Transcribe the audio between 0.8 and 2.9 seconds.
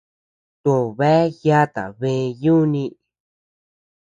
bea yata bëe yúuni.